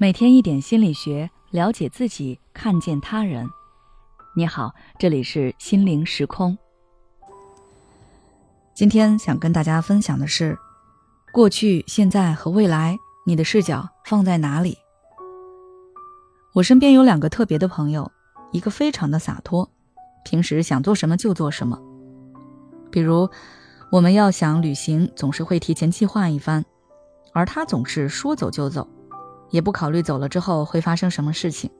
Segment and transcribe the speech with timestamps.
[0.00, 3.50] 每天一点心理学，了解自己，看见他人。
[4.36, 6.56] 你好，这里是心灵时空。
[8.72, 10.56] 今天想跟大家分享的是，
[11.32, 12.96] 过去、现在和未来，
[13.26, 14.78] 你的视角放在哪里？
[16.54, 18.08] 我身边有两个特别的朋友，
[18.52, 19.68] 一个非常的洒脱，
[20.24, 21.76] 平时想做什么就做什么。
[22.92, 23.28] 比如，
[23.90, 26.64] 我们要想旅行，总是会提前计划一番，
[27.32, 28.88] 而他总是说走就走。
[29.50, 31.70] 也不考虑走了之后会发生什么事情。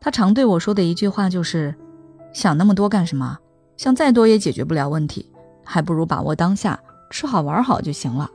[0.00, 1.74] 他常对我说的一句话就是
[2.34, 3.38] ：“想那么多干什么？
[3.76, 5.30] 想再多也解决不了问题，
[5.64, 6.78] 还不如把握当下，
[7.10, 8.30] 吃好玩好就行了。”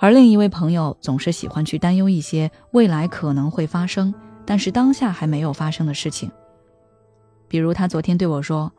[0.00, 4.12] 而另一位朋友总是喜欢去担忧一些未来可能会发生，
[4.44, 6.30] 但是当下还没有发生的事情。
[7.46, 8.70] 比如他昨天对我说：“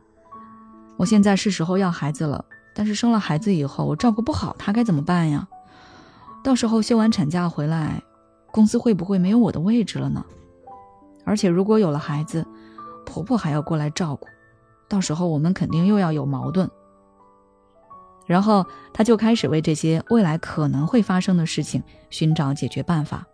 [0.98, 2.44] 我现在是时候要孩子了，
[2.76, 5.48] 但是生了孩子以后我照顾不好他该怎么办呀？”
[6.46, 8.04] 到时候休完产假回来，
[8.52, 10.24] 公司会不会没有我的位置了呢？
[11.24, 12.46] 而且如果有了孩子，
[13.04, 14.28] 婆婆还要过来照顾，
[14.88, 16.70] 到时候我们肯定又要有矛盾。
[18.28, 23.26] 然后他就开始为这些未来可能会发生的事情寻找解决办法。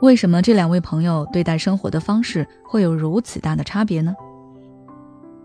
[0.00, 4.14] 为什么这两位朋友对待生活的方式会有如此大的差别呢？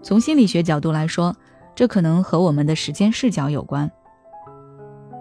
[0.03, 1.35] 从心理学角度来说，
[1.73, 3.91] 这可能和我们的时间视角有关。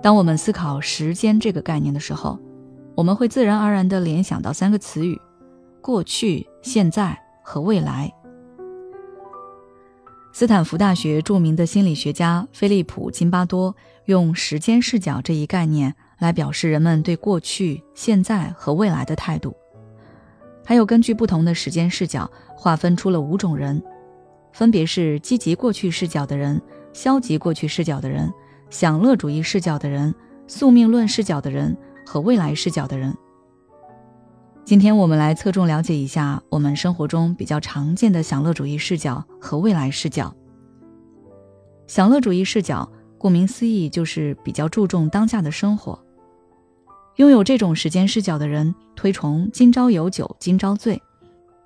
[0.02, 2.36] 当我们思考时间这个概念的时候，
[2.96, 5.18] 我们会自然而然地联想到三个词语：
[5.80, 8.12] 过去、现在和未来。
[10.32, 19.54] 斯坦福大学著名的心理学家菲利普·金巴多用时间视角这一概念来表示人们对过去、现在和未来的态度。
[20.64, 23.80] 还有根据不同的时间视角划分出了五种人，
[24.52, 26.60] 分别是积极过去视角的人、
[26.92, 28.32] 消极过去视角的人。
[28.72, 30.14] 享乐主义视角的人、
[30.46, 33.14] 宿命论视角的人和未来视角的人。
[34.64, 40.34] 今天我们来侧重了解一下我们生活中比较常见的享乐主义视角和未来视角。
[41.86, 46.02] 享乐主义视角，顾名思义，就是比较注重当下的生活。
[47.16, 51.00] 拥有这种时间视角的人，推崇“今朝有酒今朝醉”，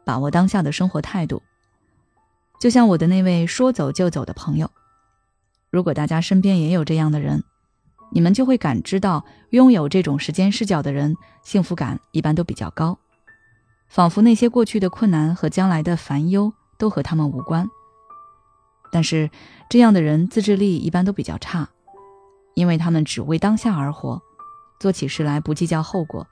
[0.05, 1.41] 把握当下的生活态度。
[2.61, 4.69] 就像我的那位说走就走的朋友。
[5.71, 7.43] 如果大家身边也有这样的人，
[8.13, 12.99] 你们就会感知到，拥有这种时间视角的人，幸福感一般都比较高，
[13.89, 17.69] 仿佛那些过去的困难和将来的烦忧都和他们无关。
[18.93, 19.29] 但是，
[19.69, 21.69] 这样的人自制力一般都比较差，
[22.55, 24.23] 因为他们只为当下而活，
[24.79, 26.27] 做起事来不计较后果，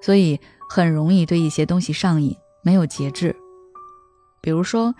[0.00, 3.36] 所以很容易对一些东西上瘾，没有节制。
[4.40, 4.94] 比如说，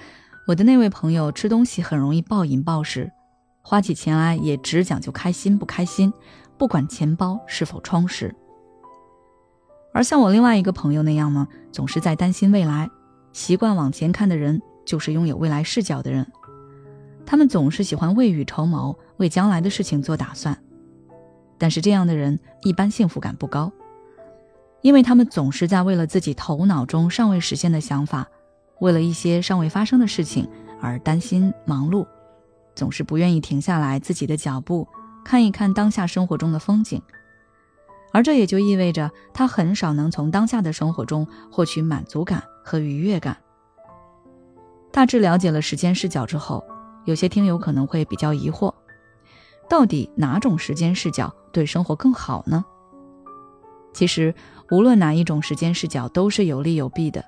[0.46, 3.10] 我的那位朋友吃东西很容易暴饮暴食。
[3.62, 6.12] 花起钱来也只讲究开心不开心，
[6.58, 8.34] 不管钱包是否充实。
[9.92, 12.88] 而像我另外一个朋友那样呢，总是在担心未来，
[13.32, 16.26] 习惯往前看的人，就是拥有未来视角的人。
[17.26, 20.56] 他们总是喜欢未雨绸缪，为将来的事情做打算。
[21.58, 23.70] 但是这样的人一般幸福感不高，
[24.80, 28.26] 因为他们总是在为了自己头脑中尚未实现的想法，
[28.80, 30.48] 为了一些尚未发生的事情
[30.80, 32.06] 而担心忙碌。
[32.80, 34.88] 总是不愿意停下来自己的脚步，
[35.22, 37.02] 看一看当下生活中的风景，
[38.10, 43.36] 而这也就意味着他很少能从当下的生活中获取满足感和愉悦感。
[44.90, 46.64] 大致了解了时间视角之后，
[47.04, 48.72] 有些听友可能会比较疑惑：
[49.68, 52.64] 到底哪种时间视角对生活更好呢？
[53.92, 54.34] 其实，
[54.70, 57.22] 无论哪一种时间视角都是有利有弊的。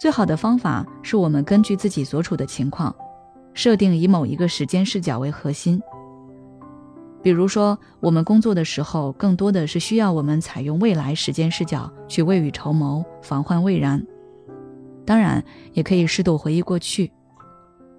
[0.00, 2.96] 最好的方法是我们根据自己所处的情况。
[3.54, 5.80] 设定以某一个时间视角为核心。
[7.22, 14.06] 比如说，我们工作的时候，更多的是需要我们采用未来时间视角去未雨绸缪、防患未然。
[15.06, 17.10] 当然，也可以适度回忆过去，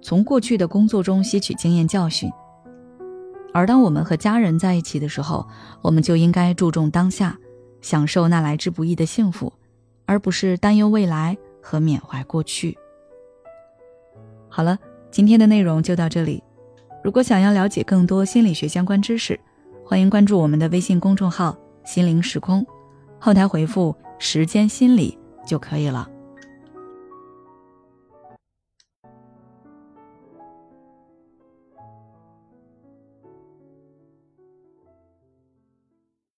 [0.00, 2.30] 从过去的工作中吸取经验教训。
[3.52, 5.44] 而当我们和家人在一起的时候，
[5.82, 7.36] 我们就应该注重当下，
[7.80, 9.52] 享受那来之不易的幸福，
[10.04, 12.78] 而不是担忧未来和缅怀过去。
[14.48, 14.78] 好了。
[15.16, 16.42] 今天的内容就到这里。
[17.02, 19.40] 如果想要了解更多心理学相关知识，
[19.82, 22.62] 欢迎关注我们的微信公众号“心灵时空”，
[23.18, 25.18] 后台回复“时间心理”
[25.48, 26.06] 就可以了。